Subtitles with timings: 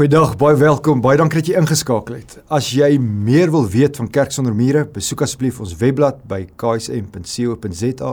[0.00, 1.02] Goeiedag, baie welkom.
[1.04, 2.38] Baie dankie dat jy ingeskakel het.
[2.48, 8.12] As jy meer wil weet van Kerk sonder mure, besoek asseblief ons webblad by ksm.co.za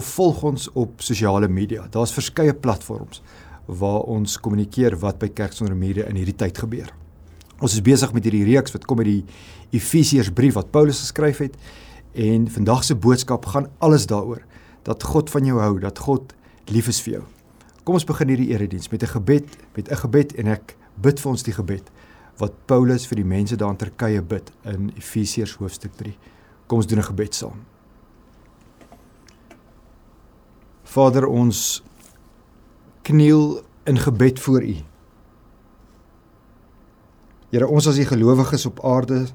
[0.00, 1.84] of volg ons op sosiale media.
[1.92, 3.20] Daar's verskeie platforms
[3.66, 6.88] waar ons kommunikeer wat by Kerk sonder mure in hierdie tyd gebeur.
[7.60, 11.60] Ons is besig met hierdie reeks wat kom uit die Efesiërsbrief wat Paulus geskryf het
[12.16, 14.40] en vandag se boodskap gaan alles daaroor
[14.88, 16.32] dat God van jou hou, dat God
[16.72, 17.24] lief is vir jou.
[17.84, 19.44] Kom ons begin hierdie erediens met 'n gebed,
[19.76, 21.90] met 'n gebed en ek bid vir ons die gebed
[22.40, 26.14] wat Paulus vir die mense daar in Turkye bid in Efesiërs hoofstuk 3.
[26.66, 27.60] Kom ons doen 'n gebed saam.
[30.84, 31.82] Vader ons
[33.02, 34.76] kniel in gebed voor U.
[37.50, 39.26] Here ons as die gelowiges op aarde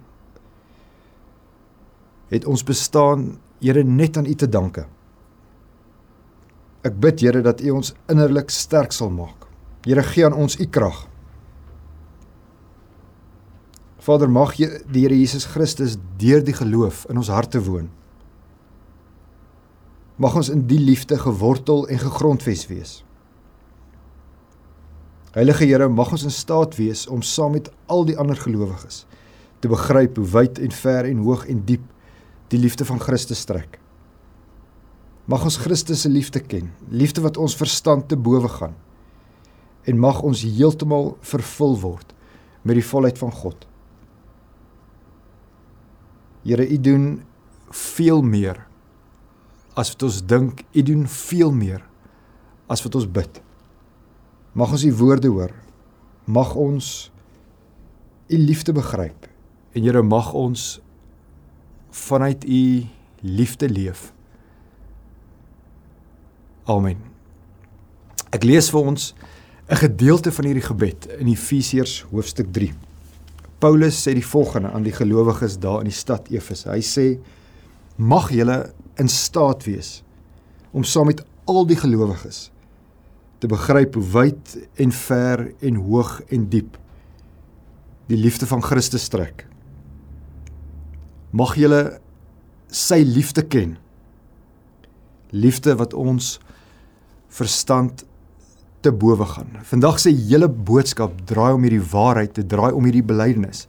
[2.29, 4.85] het ons bestaan Here net aan U te danke.
[6.83, 9.47] Ek bid Here dat U ons innerlik sterk sal maak.
[9.85, 11.07] Here gee aan ons U krag.
[14.05, 17.87] Vader, mag jy die Here Jesus Christus deur die geloof in ons harte woon.
[20.21, 22.93] Mag ons in die liefde gewortel en gegrondves wees.
[25.33, 29.03] Heilige Here, mag ons in staat wees om saam met al die ander gelowiges
[29.63, 31.83] te begryp hoe wyd en ver en hoog en diep
[32.53, 33.79] die liefde van Christus strek.
[35.25, 38.75] Mag ons Christus se liefde ken, liefde wat ons verstand te bowe gaan.
[39.89, 42.13] En mag ons heeltemal vervul word
[42.61, 43.65] met die volheid van God.
[46.45, 47.23] Here, U doen
[47.73, 48.59] veel meer
[49.73, 50.61] as wat ons dink.
[50.71, 51.81] U doen veel meer
[52.71, 53.41] as wat ons bid.
[54.53, 55.53] Mag ons U woorde hoor.
[56.25, 57.09] Mag ons
[58.29, 59.27] U liefde begryp.
[59.73, 60.79] En Here, mag ons
[62.05, 62.61] vanuit U
[63.25, 64.11] liefde leef.
[66.69, 67.01] Amen.
[68.33, 69.13] Ek lees vir ons
[69.69, 72.73] 'n gedeelte van hierdie gebed in Efesiërs hoofstuk 3.
[73.65, 76.69] Paulus sê die volgende aan die gelowiges daar in die stad Efese.
[76.69, 77.05] Hy sê:
[77.97, 80.03] "Mag julle in staat wees
[80.71, 82.51] om saam met al die gelowiges
[83.39, 86.77] te begryp hoe wyd en ver en hoog en diep
[88.09, 89.45] die liefde van Christus strek.
[91.33, 91.99] Mag julle
[92.69, 93.77] sy liefde ken.
[95.33, 96.35] Liefde wat ons
[97.33, 98.05] verstand
[98.85, 99.51] te bowe gaan.
[99.65, 103.65] Vandag se hele boodskap draai om hierdie waarheid, dit draai om hierdie belydenis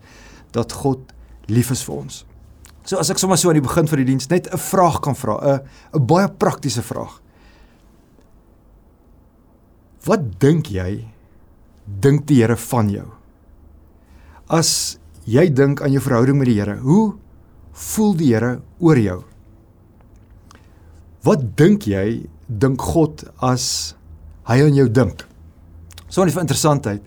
[0.56, 1.12] dat God
[1.52, 2.24] lief is vir ons.
[2.86, 5.14] So as ek sommer so aan die begin van die diens net 'n vraag kan
[5.14, 5.60] vra, 'n
[5.94, 7.20] 'n baie praktiese vraag.
[10.06, 11.08] Wat dink jy
[11.84, 13.06] dink die Here van jou?
[14.48, 17.14] As jy dink aan jou verhouding met die Here, hoe
[17.72, 19.24] voel die Here oor jou?
[21.22, 23.96] Wat dink jy dink God as
[24.46, 25.26] hy aan jou dink.
[26.08, 27.02] So 'n interessantheid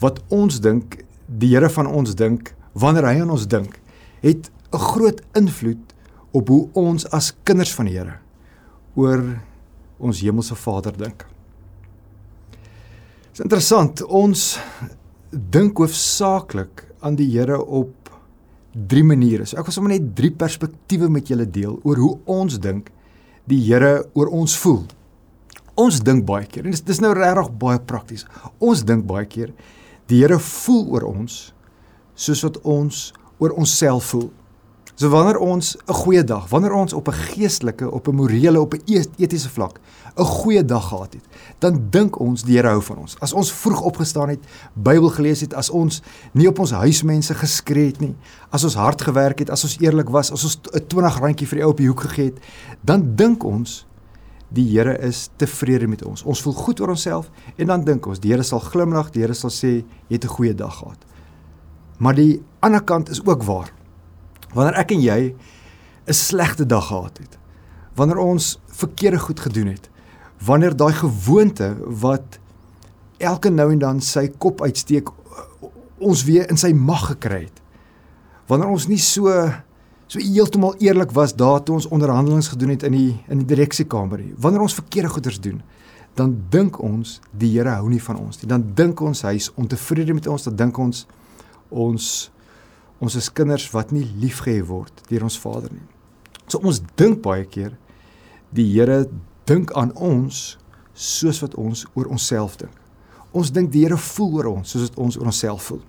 [0.00, 3.80] wat ons dink, die Here van ons dink, wanneer hy aan ons dink,
[4.20, 5.94] het 'n groot invloed
[6.32, 8.18] op hoe ons as kinders van die Here
[8.94, 9.40] oor
[9.98, 11.26] ons hemelse Vader dink.
[12.50, 14.58] Dit is interessant, ons
[15.30, 17.94] dink hoofsaaklik aan die Here op
[18.72, 19.46] drie maniere.
[19.46, 22.90] So ek wil sommer net drie perspektiewe met julle deel oor hoe ons dink
[23.50, 24.84] die Here oor ons voel.
[25.80, 28.26] Ons dink baie keer en dis dis nou regtig baie prakties.
[28.58, 29.54] Ons dink baie keer
[30.10, 31.38] die Here voel oor ons
[32.18, 33.10] soos wat ons
[33.40, 34.28] oor onsself voel.
[35.00, 38.74] So wanneer ons 'n goeie dag, wanneer ons op 'n geestelike, op 'n morele, op
[38.74, 38.82] 'n
[39.16, 39.80] etiese vlak
[40.16, 41.24] 'n goeie dag gehad het,
[41.58, 43.16] dan dink ons die Here hou van ons.
[43.20, 44.40] As ons vroeg opgestaan het,
[44.74, 46.02] Bybel gelees het, as ons
[46.32, 48.16] nie op ons huismense geskree het nie,
[48.50, 51.56] as ons hard gewerk het, as ons eerlik was, as ons 'n 20 randjie vir
[51.56, 52.38] die ou op die hoek gegee het,
[52.84, 53.86] dan dink ons
[54.50, 56.22] die Here is tevrede met ons.
[56.22, 59.34] Ons voel goed oor onsself en dan dink ons die Here sal glimlag, die Here
[59.34, 61.04] sal sê jy het 'n goeie dag gehad.
[61.98, 63.72] Maar die ander kant is ook waar.
[64.54, 65.34] Wanneer ek en jy
[66.06, 67.38] 'n slegte dag gehad het,
[67.94, 69.90] wanneer ons verkeerde goed gedoen het,
[70.44, 72.38] wanneer daai gewoonte wat
[73.18, 75.08] elke nou en dan sy kop uitsteek
[75.98, 77.60] ons weer in sy mag gekry het.
[78.48, 79.28] Wanneer ons nie so
[80.10, 84.24] so heeltemal eerlik was daar toe ons onderhandelings gedoen het in die in die direksiekamer.
[84.42, 85.60] Wanneer ons verkeerde goeders doen,
[86.18, 88.48] dan dink ons die Here hou nie van ons nie.
[88.50, 91.04] Dan dink ons hy is ontevrede met ons, dan dink ons
[91.70, 92.08] ons
[93.00, 95.86] ons is kinders wat nie liefgehê word deur ons Vader nie.
[96.50, 97.76] So ons dink baie keer
[98.50, 99.04] die Here
[99.46, 100.58] dink aan ons
[100.92, 102.74] soos wat ons oor onsself dink.
[103.30, 105.84] Ons dink die Here voel oor ons soos wat ons oor onsself voel.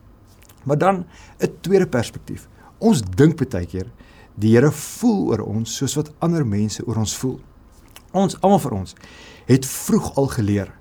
[0.63, 1.06] Maar dan
[1.41, 2.47] 'n tweede perspektief.
[2.77, 3.89] Ons dink baie keer
[4.42, 7.36] Die Here voel oor ons soos wat ander mense oor ons voel.
[8.18, 8.96] Ons almal vir ons
[9.46, 10.72] het vroeg al geleer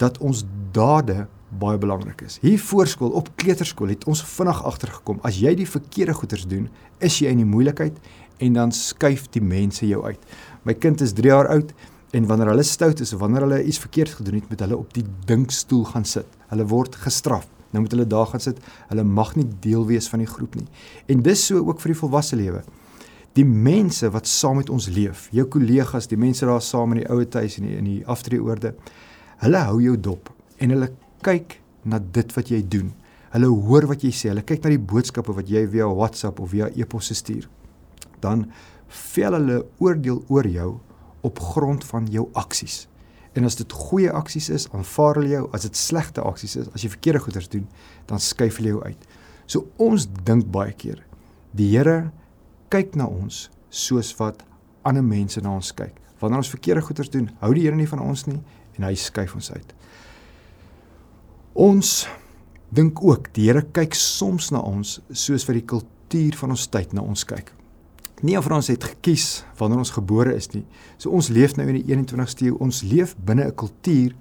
[0.00, 1.26] dat ons dade
[1.60, 2.38] baie belangrik is.
[2.40, 6.70] Hier voorskool op kleuterskool het ons vinnig agtergekom as jy die verkeerde goeders doen,
[7.04, 7.98] is jy in die moeilikheid
[8.42, 10.20] en dan skuif die mense jou uit.
[10.64, 11.74] My kind is 3 jaar oud
[12.16, 14.94] en wanneer hulle stout is of wanneer hulle iets verkeerd gedoen het, moet hulle op
[14.96, 16.38] die dinkstoel gaan sit.
[16.48, 17.44] Hulle word gestraf.
[17.72, 18.60] Nou moet hulle daar gaan sit.
[18.88, 20.68] Hulle mag nie deel wees van die groep nie.
[21.12, 22.64] En dis so ook vir die volwasse lewe.
[23.36, 27.08] Die mense wat saam met ons leef, jou kollegas, die mense daar saam in die
[27.08, 28.74] ouer huis en in die, in die aftreeoorde,
[29.40, 30.28] hulle hou jou dop
[30.60, 30.90] en hulle
[31.24, 31.56] kyk
[31.88, 32.92] na dit wat jy doen.
[33.32, 36.52] Hulle hoor wat jy sê, hulle kyk na die boodskappe wat jy via WhatsApp of
[36.52, 37.48] via e-pos stuur.
[38.20, 38.50] Dan
[39.14, 40.70] vel hulle oordeel oor jou
[41.24, 42.86] op grond van jou aksies.
[43.32, 45.46] En as dit goeie aksies is, aanvaar hulle jou.
[45.56, 47.64] As dit slegte aksies is, as jy verkeerde goeders doen,
[48.10, 49.06] dan skuif hulle jou uit.
[49.48, 51.00] So ons dink baie keer
[51.56, 52.12] die Here
[52.72, 54.42] kyk na ons soos wat
[54.88, 55.94] ander mense na ons kyk.
[56.22, 58.40] Wanneer ons verkeerde goeders doen, hou die Here nie van ons nie
[58.78, 59.72] en hy skuif ons uit.
[61.60, 62.06] Ons
[62.72, 66.94] dink ook die Here kyk soms na ons soos vir die kultuur van ons tyd
[66.96, 67.52] na ons kyk.
[68.22, 70.62] Nie of ons het gekies wanneer ons gebore is nie.
[70.96, 72.58] So ons leef nou in die 21ste eeu.
[72.62, 74.14] Ons leef binne 'n kultuur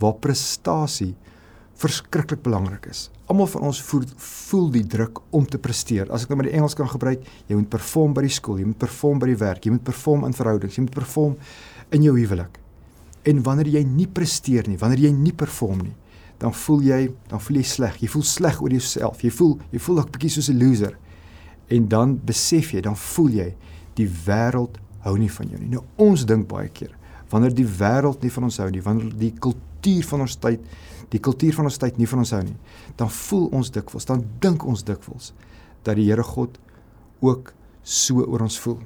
[0.00, 1.14] waar prestasie
[1.78, 3.10] verskriklik belangrik is.
[3.26, 6.10] Almal van ons voel, voel die druk om te presteer.
[6.12, 8.68] As ek nou maar die Engels kan gebruik, jy moet perform by die skool, jy
[8.68, 11.36] moet perform by die werk, jy moet perform in verhoudings, jy moet perform
[11.96, 12.58] in jou huwelik.
[13.24, 15.94] En wanneer jy nie presteer nie, wanneer jy nie perform nie,
[16.42, 17.00] dan voel jy
[17.30, 18.00] dan voel jy sleg.
[18.02, 19.22] Jy voel sleg oor jouself.
[19.24, 20.98] Jy voel jy voel ook bietjie soos 'n loser.
[21.70, 23.54] En dan besef jy, dan voel jy
[23.94, 24.76] die wêreld
[25.06, 25.68] hou nie van jou nie.
[25.68, 26.92] Nou ons dink baie keer
[27.34, 30.62] wanneer die wêreld nie van ons hou nie, wanneer die kultuur van ons tyd,
[31.14, 32.56] die kultuur van ons tyd nie van ons hou nie,
[32.98, 35.30] dan voel ons dikwels, dan dink ons dikwels
[35.86, 36.58] dat die Here God
[37.22, 37.52] ook
[37.84, 38.80] so oor ons voel.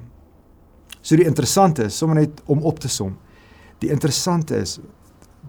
[1.01, 3.15] So die interessante is sommer net om op te som.
[3.79, 4.77] Die interessante is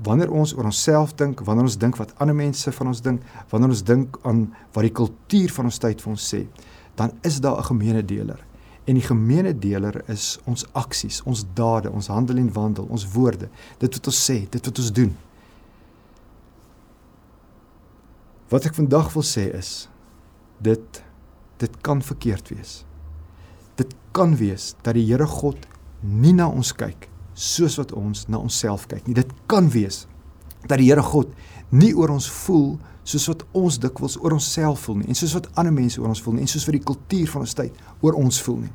[0.06, 3.75] wanneer ons oor onsself dink, wanneer ons dink wat ander mense van ons dink, wanneer
[3.75, 6.44] ons dink aan wat die kultuur van ons tyd vir ons sê,
[6.97, 8.38] dan is daar 'n gemeene deler.
[8.87, 13.49] En die gemeene deler is ons aksies, ons dade, ons handel en wandel, ons woorde,
[13.79, 15.17] dit wat ons sê, dit wat ons doen.
[18.50, 19.87] Wat ek vandag wil sê is
[20.58, 21.02] dit
[21.61, 22.85] dit kan verkeerd wees.
[23.76, 25.67] Dit kan wees dat die Here God
[26.00, 27.06] nie na ons kyk
[27.37, 29.14] soos wat ons na onsself kyk nie.
[29.14, 30.06] Dit kan wees
[30.67, 31.31] dat die Here God
[31.70, 32.75] nie oor ons voel
[33.05, 36.25] soos wat ons dikwels oor onsself voel nie en soos wat ander mense oor ons
[36.25, 38.75] voel nie en soos vir die kultuur van ons tyd oor ons voel nie.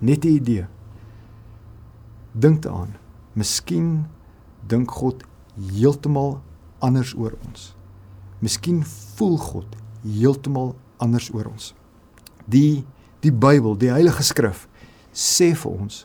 [0.00, 0.66] Net 'n idee.
[2.34, 2.96] Dink daaraan.
[3.34, 4.06] Miskien
[4.66, 5.22] dink God
[5.56, 6.40] heeltemal
[6.80, 7.77] anders oor ons.
[8.44, 8.84] Miskien
[9.16, 11.72] voel God heeltemal anders oor ons.
[12.46, 12.84] Die
[13.18, 14.68] die Bybel, die Heilige Skrif
[15.10, 16.04] sê vir ons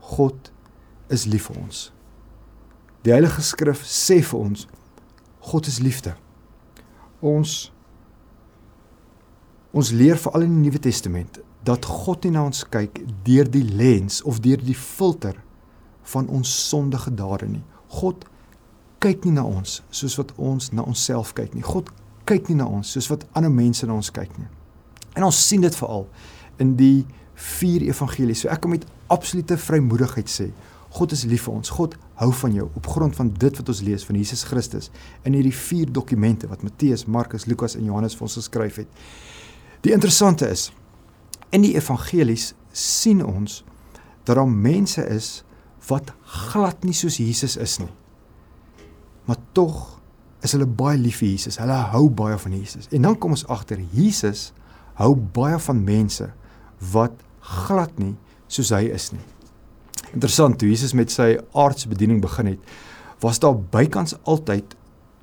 [0.00, 0.50] God
[1.12, 1.80] is lief vir ons.
[3.04, 4.64] Die Heilige Skrif sê vir ons
[5.50, 6.16] God is liefde.
[7.20, 7.70] Ons
[9.76, 13.66] ons leer veral in die Nuwe Testament dat God nie na ons kyk deur die
[13.66, 15.36] lens of deur die filter
[16.12, 17.64] van ons sondige dade nie.
[18.00, 18.24] God
[19.06, 21.64] kyk nie na ons soos wat ons na onsself kyk nie.
[21.66, 21.92] God
[22.26, 24.48] kyk nie na ons soos wat ander mense na ons kyk nie.
[25.16, 26.08] En ons sien dit veral
[26.62, 27.04] in die
[27.36, 28.42] vier evangelies.
[28.42, 30.48] So ek kan met absolute vrymoedigheid sê,
[30.96, 31.70] God is lief vir ons.
[31.76, 34.88] God hou van jou op grond van dit wat ons lees van Jesus Christus
[35.28, 39.04] in hierdie vier dokumente wat Matteus, Markus, Lukas en Johannes vir ons geskryf het.
[39.84, 40.70] Die interessante is
[41.54, 43.60] in die evangelies sien ons
[44.26, 45.44] dat daar mense is
[45.90, 46.10] wat
[46.48, 47.92] glad nie soos Jesus is nie.
[49.26, 50.00] Maar tog
[50.44, 51.58] is hulle baie lief vir Jesus.
[51.60, 52.88] Hulle hou baie van Jesus.
[52.94, 54.52] En dan kom ons agter Jesus
[55.00, 56.28] hou baie van mense
[56.92, 58.14] wat glad nie
[58.48, 59.24] soos hy is nie.
[60.14, 62.74] Interessant, toe Jesus met sy aardse bediening begin het,
[63.20, 64.76] was daar bykans altyd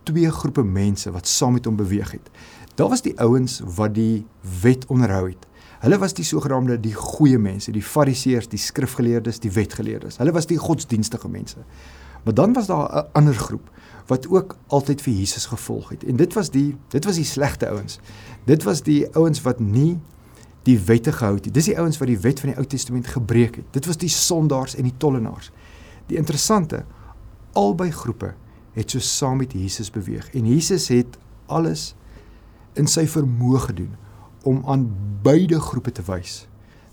[0.07, 2.29] twee groepe mense wat saam met hom beweeg het.
[2.75, 4.25] Daar was die ouens wat die
[4.61, 5.47] wet onderhou het.
[5.83, 10.17] Hulle was die sogenaamde die goeie mense, die fariseërs, die skrifgeleerdes, die wetgeleerdes.
[10.21, 11.63] Hulle was die godsdienstige mense.
[12.23, 13.71] Maar dan was daar 'n ander groep
[14.05, 16.03] wat ook altyd vir Jesus gevolg het.
[16.03, 17.99] En dit was die dit was die slegte ouens.
[18.43, 19.99] Dit was die ouens wat nie
[20.63, 21.53] die wette gehou het.
[21.53, 23.65] Dis die ouens wat die wet van die Ou Testament gebreek het.
[23.71, 25.51] Dit was die sondaars en die tollenaars.
[26.05, 26.85] Die interessante
[27.51, 28.33] albei groepe
[28.73, 31.93] het so saam met Jesus beweeg en Jesus het alles
[32.73, 33.91] in sy vermoë gedoen
[34.43, 34.87] om aan
[35.23, 36.47] beide groepe te wys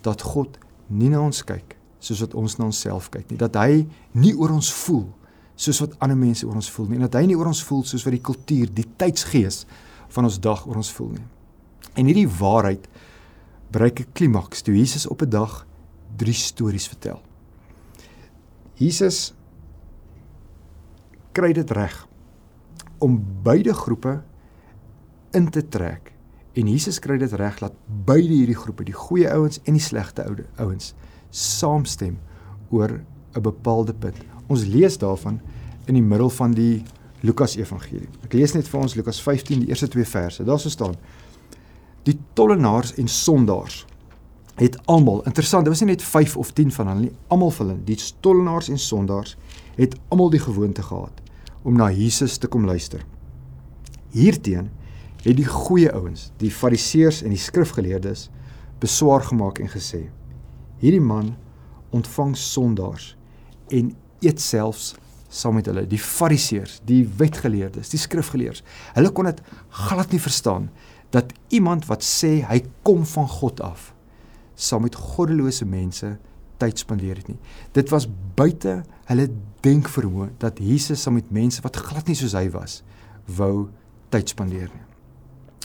[0.05, 3.87] dat God nie na ons kyk soos wat ons na onsself kyk nie dat hy
[4.17, 5.07] nie oor ons voel
[5.61, 7.83] soos wat ander mense oor ons voel nie en dat hy nie oor ons voel
[7.85, 9.65] soos wat die kultuur die tydsgees
[10.11, 11.27] van ons dag oor ons voel nie
[11.95, 12.87] en hierdie waarheid
[13.71, 15.65] bereik 'n klimaks toe Jesus op 'n dag
[16.17, 17.21] drie stories vertel.
[18.73, 19.33] Jesus
[21.31, 22.07] kry dit reg
[22.99, 24.21] om beide groepe
[25.31, 26.11] in te trek.
[26.53, 27.73] En Jesus kry dit reg dat
[28.05, 30.25] beide hierdie groepe, die goeie ouens en die slegte
[30.59, 30.93] ouens,
[31.29, 32.19] saamstem
[32.69, 32.99] oor
[33.35, 34.17] 'n bepaalde punt.
[34.51, 35.39] Ons lees daarvan
[35.87, 36.83] in die middel van die
[37.23, 38.09] Lukas Evangelie.
[38.25, 40.43] Ek lees net vir ons Lukas 15 die eerste 2 verse.
[40.43, 40.97] Daar sou staan:
[42.07, 43.85] Die tollenaars en sondaars
[44.59, 47.77] het almal, interessant, dit was nie net 5 of 10 van hulle nie, almal hulle,
[47.87, 49.37] die tollenaars en sondaars
[49.77, 51.21] het almal die gewoonte gehad
[51.63, 53.01] om na Jesus te kom luister.
[54.11, 54.69] Hierteen
[55.23, 58.27] het die goeie ouens, die fariseërs en die skrifgeleerdes
[58.81, 60.09] beswaar gemaak en gesê:
[60.81, 61.35] Hierdie man
[61.95, 63.13] ontvang sondaars
[63.69, 64.93] en eet selfs
[65.31, 68.65] saam met hulle, die fariseërs, die wetgeleerdes, die skrifgeleerdes.
[68.97, 69.39] Hulle kon dit
[69.87, 70.67] glad nie verstaan
[71.15, 73.91] dat iemand wat sê hy kom van God af,
[74.55, 76.13] saam met goddelose mense
[76.61, 77.39] tyd spandeer het nie.
[77.75, 79.27] Dit was buite hulle
[79.65, 82.81] denkvermoë dat Jesus saam met mense wat glad nie soos hy was,
[83.37, 83.69] wou
[84.13, 84.85] tyd spandeer nie.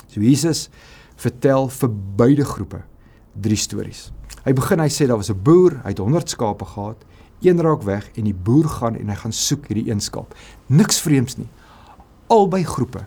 [0.07, 0.67] So Jesus
[1.19, 2.81] vertel vir beide groepe
[3.37, 4.07] drie stories.
[4.45, 7.03] Hy begin hy sê daar was 'n boer, hy het 100 skape gehad,
[7.41, 10.35] een raak weg en die boer gaan en hy gaan soek hierdie een skaap.
[10.67, 11.49] Niks vreemds nie.
[12.27, 13.05] Albei groepe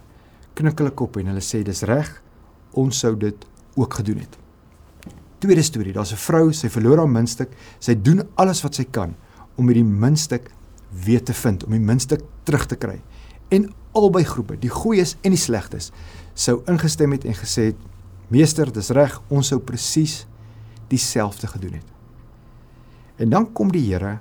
[0.61, 2.09] knik hulle kop en hulle sê dis reg,
[2.79, 3.47] ons sou dit
[3.79, 4.37] ook gedoen het.
[5.41, 7.51] Tweede storie, daar's 'n vrou, sy verloor haar muntstuk.
[7.81, 9.15] Sy doen alles wat sy kan
[9.57, 10.51] om hierdie muntstuk
[11.05, 13.01] weer te vind, om die muntstuk terug te kry.
[13.49, 15.91] En albei groepe, die goeies en die slegtes,
[16.35, 17.77] sou ingestem het en gesê het:
[18.29, 20.27] "Meester, dis reg, ons sou presies
[20.89, 22.00] dieselfde gedoen het."
[23.21, 24.19] En dan kom die Here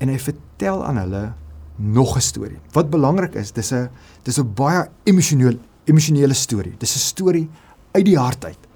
[0.00, 1.32] en hy vertel aan hulle
[1.76, 2.60] nog 'n storie.
[2.72, 3.88] Wat belangrik is, dis 'n
[4.22, 6.74] dis 'n baie emosionele emosionele storie.
[6.78, 7.48] Dis 'n storie
[7.92, 8.68] uit die hart uit.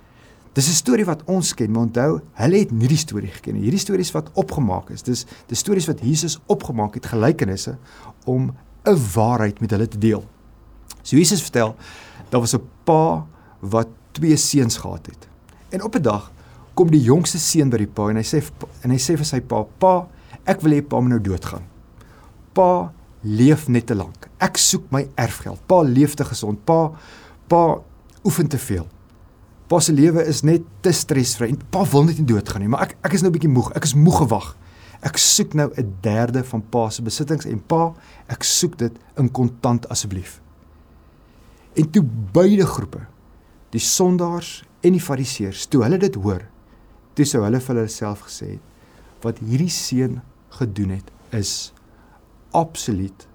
[0.53, 3.63] Dis 'n storie wat ons ken, maar onthou, hulle het nie die storie geken nie.
[3.63, 7.77] Hierdie stories wat opgemaak is, dis dis stories wat Jesus opgemaak het, gelykenisse
[8.25, 10.25] om 'n waarheid met hulle te deel.
[11.03, 11.77] So Jesus vertel,
[12.31, 13.27] daar was 'n pa
[13.61, 15.29] wat twee seuns gehad het.
[15.69, 16.33] En op 'n dag
[16.75, 18.43] kom die jongste seun by die pa en hy sê
[18.85, 20.09] en hy sê vir sy pa: "Pa,
[20.47, 21.65] ek wil hê pa moet nou doodgaan.
[22.55, 24.29] Pa leef net te lank.
[24.41, 25.61] Ek soek my erfgeld.
[25.67, 26.65] Pa leef te gesond.
[26.65, 26.93] Pa
[27.49, 27.81] pa
[28.25, 28.89] oefen te veel."
[29.67, 32.97] Pa se lewe is net te stresvry pa wil net nie doodgaan nie, maar ek
[33.03, 33.73] ek is nou 'n bietjie moeg.
[33.75, 34.57] Ek is moeg gewag.
[35.03, 37.95] Ek soek nou 'n derde van pa se besittings en pa,
[38.29, 40.41] ek soek dit in kontant asseblief.
[41.75, 42.03] En toe
[42.33, 43.07] beide groepe,
[43.71, 46.43] die sondaars en die fariseërs, toe hulle dit hoor,
[47.15, 50.21] toe sou hulle vir hulle self gesê het wat hierdie seun
[50.59, 51.73] gedoen het is
[52.55, 53.27] absoluut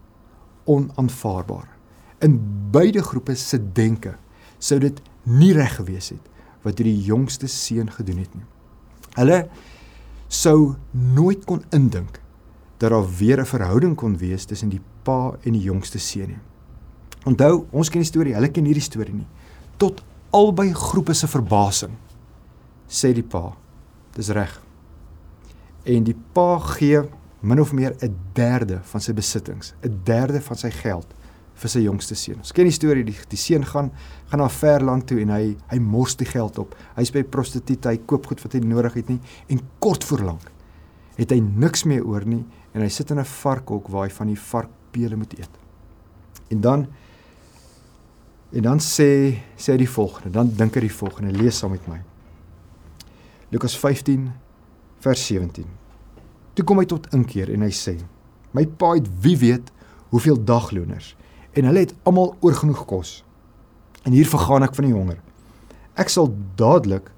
[0.69, 1.67] onaanvaarbaar.
[2.23, 2.37] In
[2.71, 4.15] beide groepe se denke
[4.59, 6.25] sou dit nie reg gewees het
[6.63, 8.45] wat hierdie jongste seun gedoen het nie.
[9.17, 9.39] Hulle
[10.29, 12.19] sou nooit kon indink
[12.79, 16.43] dat daar weer 'n verhouding kon wees tussen die pa en die jongste seun nie.
[17.25, 19.27] Onthou, ons ken die storie, hulle ken hierdie storie nie.
[19.77, 21.91] Tot albei groepe se verbasing
[22.87, 23.57] sê die pa,
[24.15, 24.61] dis reg.
[25.83, 27.03] En die pa gee
[27.39, 31.07] min of meer 'n derde van sy besittings, 'n derde van sy geld
[31.53, 32.37] vir sy jongste seun.
[32.37, 33.91] Ons ken die storie, die, die seun gaan
[34.29, 36.75] gaan na 'n ver land toe en hy hy mors die geld op.
[36.95, 40.51] Hy's by prostituut, hy koop goed wat hy nodig het nie en kort voor lank
[41.19, 44.27] het hy niks meer oor nie en hy sit in 'n varkhok waar hy van
[44.27, 45.49] die varkpele moet eet.
[46.49, 46.87] En dan
[48.51, 51.87] en dan sê sê hy die volgende, dan dink hy die volgende, lees saam met
[51.87, 52.01] my.
[53.49, 54.31] Lukas 15
[54.99, 55.65] vers 17.
[56.53, 57.97] Toe kom hy tot inkeer en hy sê:
[58.53, 59.71] "My pa het wie weet
[60.09, 61.15] hoeveel dagloners
[61.57, 63.23] en hulle het almal oorgenoeg kos.
[64.05, 65.17] En hier vergaan ek van die honger.
[65.99, 66.29] Ek sal
[66.59, 67.09] dadelik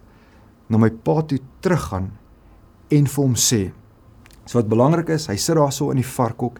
[0.72, 2.12] na my pa toe teruggaan
[2.92, 3.72] en vir hom sê.
[4.46, 6.60] So wat belangrik is, hy sit daar so in die varkhok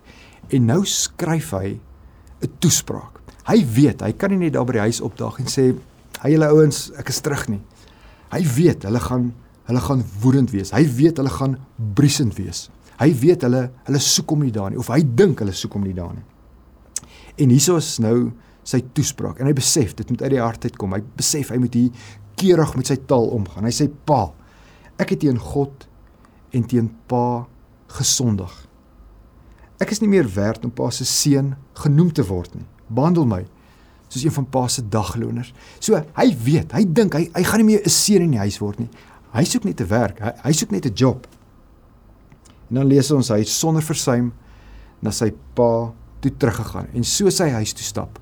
[0.52, 1.80] en nou skryf hy
[2.42, 3.22] 'n toespraak.
[3.48, 5.76] Hy weet, hy kan nie net daar by die huis opdaag en sê,
[6.22, 7.62] "Hy julle ouens, ek is terug nie."
[8.32, 9.34] Hy weet hulle gaan
[9.70, 10.72] hulle gaan woedend wees.
[10.72, 11.58] Hy weet hulle gaan
[11.96, 12.70] briesend wees.
[13.02, 15.86] Hy weet hulle hulle soek hom nie daar nie of hy dink hulle soek hom
[15.88, 16.26] nie daar nie.
[17.42, 18.32] En hieso is nou
[18.68, 20.94] sy toespraak en hy besef dit moet uit die hart uitkom.
[20.94, 22.10] Hy besef hy moet hier
[22.42, 23.66] keurig met sy taal omgaan.
[23.66, 24.34] Hy sê: "Pa,
[25.00, 25.88] ek het teen God
[26.54, 27.48] en teen Pa
[27.88, 28.52] gesondig.
[29.82, 32.66] Ek is nie meer werd om Pa se seun genoem te word nie.
[32.88, 33.46] Behandel my
[34.10, 37.76] soos een van Pa se dagloners." So hy weet, hy dink hy hy gaan nie
[37.76, 38.90] meer 'n seun in die huis word nie.
[39.32, 40.20] Hy soek net 'n werk.
[40.20, 41.28] Hy, hy soek net 'n job.
[42.70, 44.34] En dan lees ons hy sonder versuim
[45.02, 48.20] na sy pa toe teruggegaan en so sy huis toe stap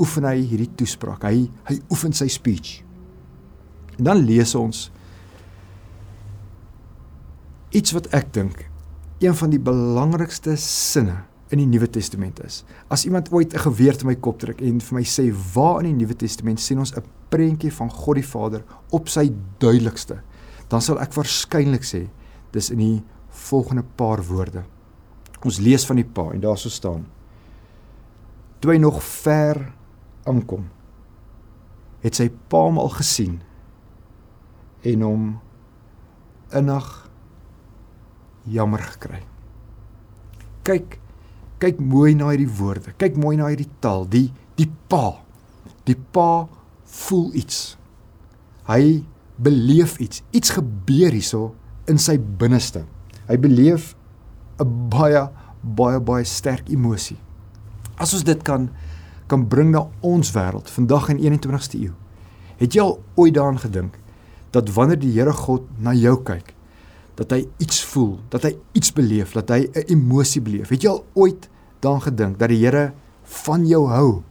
[0.00, 2.80] oefen hy hierdie toespraak hy hy oefen sy speech
[3.98, 4.88] en dan lees ons
[7.76, 8.66] iets wat ek dink
[9.20, 11.20] een van die belangrikste sinne
[11.50, 12.62] in die Nuwe Testament is.
[12.88, 15.90] As iemand ooit 'n geweer te my kop trek en vir my sê waar in
[15.90, 20.22] die Nuwe Testament sien ons 'n prentjie van God die Vader op sy duidelikste,
[20.70, 22.04] dan sal ek waarskynlik sê
[22.54, 22.98] dis in die
[23.46, 24.64] volgende paar woorde.
[25.46, 27.06] Ons lees van die Pa en daarso staan:
[28.60, 29.62] Toe hy nog ver
[30.28, 30.66] aankom,
[32.04, 33.40] het sy pa hom al gesien
[34.86, 35.24] en hom
[36.56, 36.88] innig
[38.50, 39.20] jammer gekry.
[40.66, 40.98] Kyk,
[41.62, 42.94] kyk mooi na hierdie woorde.
[43.00, 44.06] Kyk mooi na hierdie taal.
[44.08, 44.28] Die
[44.60, 45.20] die pa.
[45.88, 46.46] Die pa
[46.84, 47.78] voel iets.
[48.68, 49.02] Hy
[49.42, 50.22] beleef iets.
[50.30, 51.54] Iets gebeur hierso
[51.90, 52.84] in sy binneste.
[53.28, 53.94] Hy beleef
[54.60, 55.28] 'n baie
[55.60, 57.18] baie baie sterk emosie.
[57.96, 58.70] As ons dit kan
[59.26, 61.94] kan bring na ons wêreld vandag in 21ste eeu.
[62.58, 63.98] Het jy al ooit daaraan gedink
[64.50, 66.54] dat wanneer die Here God na jou kyk,
[67.14, 70.68] dat hy iets voel, dat hy iets beleef, dat hy 'n emosie beleef.
[70.68, 71.48] Het jy al ooit
[71.80, 72.92] daaraan gedink dat die Here
[73.22, 74.22] van jou hou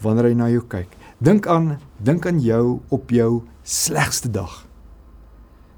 [0.00, 0.88] wanneer hy na jou kyk?
[1.22, 4.64] Dink aan dink aan jou op jou slegste dag.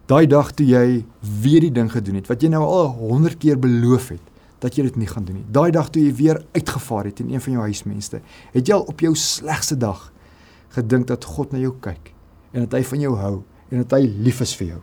[0.09, 3.61] Daai dag toe jy weer die ding gedoen het wat jy nou al 100 keer
[3.61, 4.33] beloof het
[4.65, 5.47] dat jy dit nie gaan doen nie.
[5.53, 8.21] Daai dag toe jy weer uitgevaar het in een van jou huismense,
[8.55, 10.07] het jy al op jou slegste dag
[10.73, 12.15] gedink dat God na jou kyk
[12.55, 13.35] en dat hy van jou hou
[13.69, 14.83] en dat hy lief is vir jou.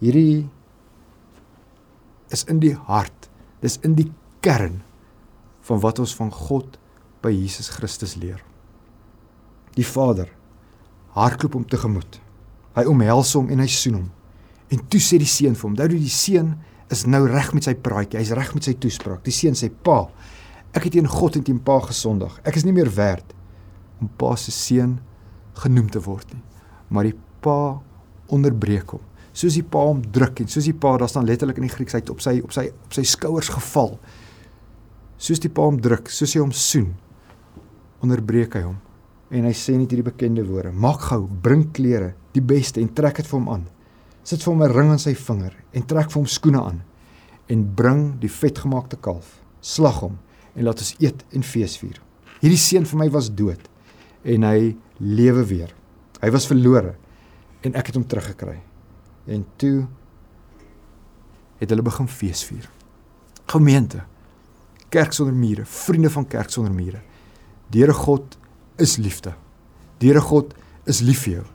[0.00, 0.48] Hierdie
[2.32, 3.28] is in die hart.
[3.60, 4.08] Dis in die
[4.40, 4.80] kern
[5.68, 6.78] van wat ons van God
[7.20, 8.40] by Jesus Christus leer.
[9.76, 10.30] Die Vader
[11.14, 12.20] hardloop hom tegemoet.
[12.76, 14.08] Hy omhels hom en hy soen hom.
[14.70, 16.54] En toe sê die seun vir hom: "Dou die seun
[16.90, 18.18] is nou reg met sy praatjie.
[18.18, 20.08] Hy's reg met sy toespraak." Die seun sê: "Pa,
[20.74, 22.40] ek het teen God en teen Pa gesondig.
[22.44, 23.34] Ek is nie meer werd
[24.00, 25.00] om Pa se seun
[25.54, 26.42] genoem te word nie."
[26.90, 27.80] Maar die Pa
[28.28, 29.00] onderbreek hom
[29.32, 31.92] soos die pa hom druk en soos die pa daar staan letterlik in die Grieks
[31.92, 33.98] het op sy op sy op sy skouers geval.
[35.16, 36.94] Soos die pa hom druk, soos hy hom soen,
[38.02, 38.78] onderbreek hy hom
[39.30, 43.16] en hy sê net hierdie bekende woorde: "Maak gou, bring klere, die beste en trek
[43.16, 43.66] dit vir hom aan.
[44.24, 46.82] Sit vir hom 'n ring aan sy vinger en trek vir hom skoene aan
[47.48, 49.40] en bring die vetgemaakte kalf.
[49.60, 50.18] Slag hom
[50.54, 52.00] en laat ons eet en feesvier.
[52.40, 53.68] Hierdie seun vir my was dood
[54.24, 55.74] en hy lewe weer.
[56.20, 56.96] Hy was verlore
[57.62, 58.60] en ek het hom teruggekry."
[59.26, 59.86] En toe
[61.58, 62.70] het hulle begin feesvier.
[63.46, 64.04] Gemeente,
[64.88, 67.00] kerk sonder mure, vriende van kerk sonder mure.
[67.70, 68.38] Die Here God
[68.80, 69.34] is liefde.
[70.00, 70.54] Die Here God
[70.88, 71.46] is lief vir jou.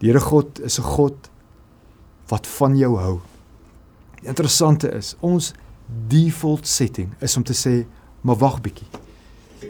[0.00, 1.30] Die Here God is 'n God
[2.28, 3.20] wat van jou hou.
[4.20, 5.52] Die interessante is, ons
[6.08, 7.86] default setting is om te sê,
[8.20, 8.86] "Maar wag bietjie."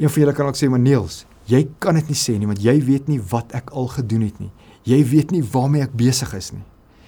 [0.01, 2.62] Een van julle kan ook sê, "Maar Niels, jy kan dit nie sê nie want
[2.62, 4.51] jy weet nie wat ek al gedoen het nie.
[4.83, 6.65] Jy weet nie waarmee ek besig is nie."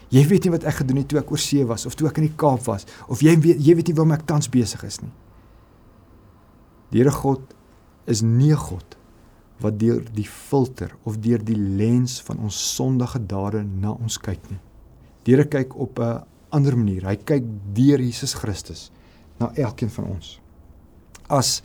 [0.09, 2.19] Jy weet nie wat ek gedoen het toe ek oor see was of toe ek
[2.19, 5.01] in die Kaap was of jy weet jy weet nie waarmee ek tans besig is
[5.01, 5.13] nie.
[6.91, 7.41] Die Here God
[8.07, 8.98] is nie God
[9.63, 14.51] wat deur die filter of deur die lens van ons sondige dade na ons kyk
[14.51, 14.61] nie.
[15.27, 17.05] Die Here kyk op 'n ander manier.
[17.05, 17.45] Hy kyk
[17.75, 18.91] deur Jesus Christus
[19.39, 20.41] na elkeen van ons.
[21.29, 21.63] As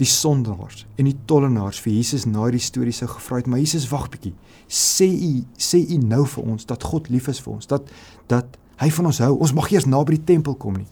[0.00, 3.88] die sondaars en die tollenaars vir Jesus na die storie sou gevra het, maar Jesus
[3.90, 4.32] wag bietjie.
[4.68, 7.82] Sê u sê u nou vir ons dat God lief is vir ons, dat
[8.28, 9.34] dat hy van ons hou.
[9.36, 10.88] Ons mag eers naby die tempel kom nie.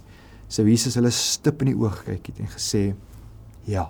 [0.48, 2.82] Sou Jesus hulle stip in die oog kyk het en gesê,
[3.64, 3.88] ja.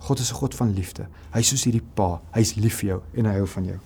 [0.00, 1.06] God is 'n God van liefde.
[1.32, 3.78] Hy soos hierdie pa, hy's lief vir jou en hy hou van jou.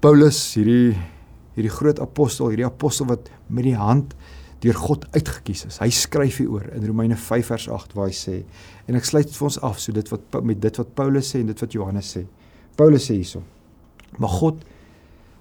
[0.00, 0.96] Paulus, hierdie
[1.58, 4.14] hierdie groot apostel, hierdie apostel wat met die hand
[4.62, 5.78] deur God uitgekies is.
[5.82, 8.36] Hy skryf hieroor in Romeine 5 vers 8 waar hy sê
[8.86, 11.50] en ek sluit vir ons af so dit wat met dit wat Paulus sê en
[11.50, 12.24] dit wat Johannes sê.
[12.78, 13.42] Paulus sê hierso:
[14.18, 14.64] "Maar God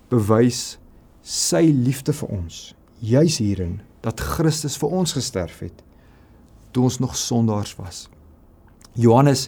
[0.09, 0.77] bewys
[1.21, 5.83] sy liefde vir ons juis hierin dat Christus vir ons gesterf het
[6.71, 8.07] toe ons nog sondaars was."
[8.97, 9.47] Johannes,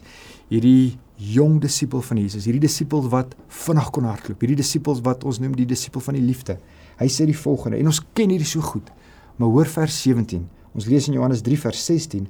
[0.50, 3.34] hierdie jong disipel van Jesus, hierdie disipel wat
[3.66, 6.56] vinnig kon hardloop, hierdie disipel wat ons noem die disipel van die liefde.
[7.00, 8.88] Hy sê die volgende en ons ken hierdie so goed.
[9.40, 10.46] Maar hoor vers 17.
[10.76, 12.28] Ons lees in Johannes 3 vers 16.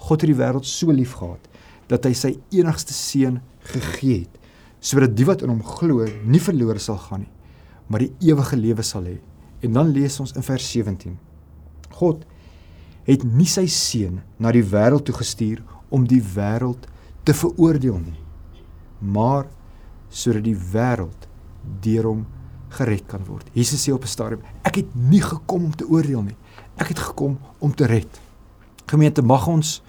[0.00, 1.48] God het die wêreld so lief gehad
[1.90, 3.40] dat hy sy enigste seun
[3.72, 4.36] gegee het
[4.80, 7.32] sodat die wat in hom glo nie verlore sal gaan nie,
[7.92, 9.18] maar die ewige lewe sal hê.
[9.60, 11.18] En dan lees ons in vers 17.
[11.98, 12.22] God
[13.04, 16.86] het nie sy seun na die wêreld toe gestuur om die wêreld
[17.22, 18.20] te veroordeel nie,
[18.98, 19.46] maar
[20.08, 21.28] sodat die wêreld
[21.84, 22.26] deur hom
[22.78, 23.46] gered kan word.
[23.52, 26.36] Jesus sê op 'n stadium: Ek het nie gekom om te oordeel nie.
[26.76, 28.20] Ek het gekom om te red.
[28.86, 29.82] Gemeente, mag ons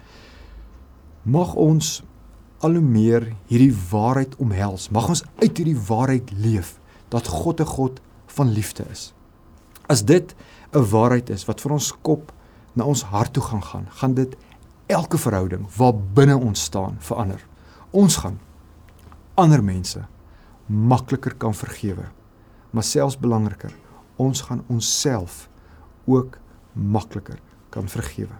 [1.22, 2.02] mag ons
[2.58, 4.90] al hoe meer hierdie waarheid omhels.
[4.90, 9.12] Mag ons uit hierdie waarheid leef dat God 'n God van liefde is.
[9.86, 10.34] As dit
[10.72, 12.32] 'n waarheid is wat vir ons kop
[12.72, 14.36] na ons hart toe gaan gaan, gaan dit
[14.86, 17.40] elke verhouding waar binne ons staan verander.
[17.90, 18.38] Ons gaan
[19.34, 20.04] ander mense
[20.66, 22.08] makliker kan vergewe.
[22.70, 23.74] Maar selfs belangriker,
[24.16, 25.48] ons gaan onsself
[26.04, 26.38] ook
[26.72, 28.36] makliker kan vergewe.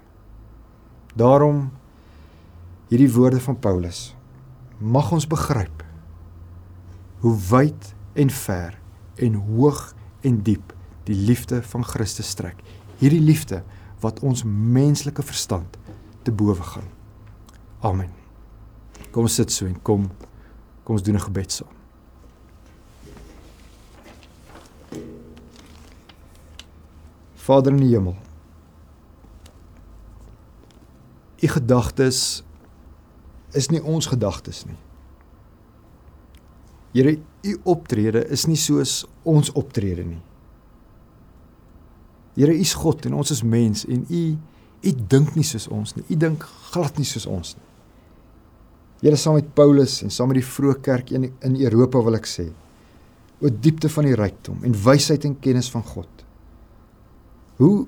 [1.14, 1.70] Daarom
[2.88, 4.14] hierdie woorde van Paulus
[4.78, 5.84] mag ons begryp
[7.22, 8.78] hoe wyd en ver
[9.16, 10.72] en hoog en diep
[11.06, 12.58] die liefde van Christus strek.
[12.98, 13.62] Hierdie liefde
[14.02, 15.76] wat ons menslike verstand
[16.22, 16.88] te bowe gaan.
[17.80, 18.10] Amen.
[19.10, 20.10] Kom sit so en kom
[20.82, 21.74] kom ons doen 'n gebed saam.
[27.34, 28.16] Vader in die hemel.
[31.42, 32.42] U gedagtes
[33.50, 34.78] is nie ons gedagtes nie.
[36.92, 40.20] Here, u optrede is nie soos ons optrede nie.
[42.34, 44.22] Here, u is God en ons is mens en u
[44.82, 46.04] u dink nie soos ons nie.
[46.10, 47.68] U dink glad nie soos ons nie.
[49.02, 52.28] Here saam met Paulus en saam met die vroeë kerk in in Europa wil ek
[52.30, 52.48] sê
[53.42, 56.10] o diepte van die rykdom en wysheid en kennis van God.
[57.58, 57.86] Hoe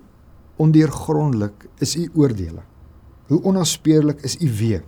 [0.57, 2.63] ondeurgrondelik is u oordeele.
[3.31, 4.83] Hoe onaspeurlik is u weë.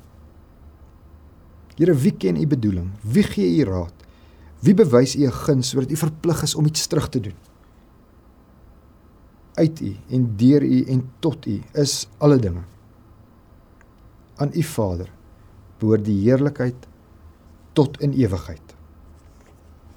[1.76, 2.90] Here, wie ken u bedoeling?
[3.02, 4.06] Wie gee u raad?
[4.64, 7.34] Wie bewys u 'n guns sodat u verplig is om iets terug te doen?
[9.56, 12.64] Uit u en deur u en tot u is alle dinge.
[14.36, 15.10] Aan u Vader
[15.80, 16.86] behoort die heerlikheid
[17.76, 18.74] tot in ewigheid.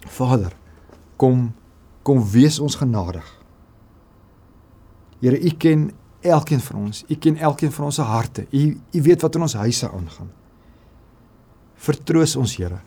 [0.08, 0.56] Vader,
[1.16, 1.52] kom
[2.04, 3.26] kom wees ons genadig.
[5.20, 5.90] Here, U ken
[6.26, 7.04] elkeen van ons.
[7.08, 8.48] U ken elkeen van ons se harte.
[8.50, 10.32] U U weet wat in ons huise aangaan.
[11.76, 12.80] Vertroos ons, Here.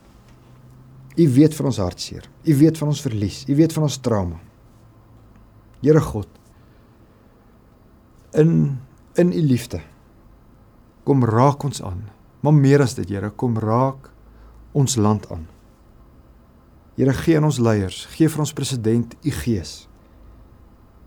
[1.17, 2.29] U weet van ons hartseer.
[2.43, 3.45] U weet van ons verlies.
[3.49, 4.41] U weet van ons trauma.
[5.83, 6.29] Here God,
[8.35, 8.81] in
[9.15, 9.83] in U liefde
[11.05, 12.09] kom raak ons aan
[12.43, 14.11] Maar meer as dit, Here, kom raak
[14.75, 15.47] ons land aan.
[16.99, 19.87] Here, gee aan ons leiers, gee vir ons president u gees.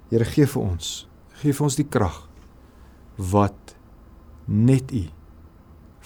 [0.10, 0.94] Here, gee vir ons,
[1.42, 2.24] gee vir ons die krag
[3.20, 3.76] wat
[4.48, 5.04] net u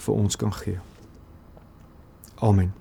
[0.02, 0.82] vir ons kan gee.
[2.42, 2.79] Amen.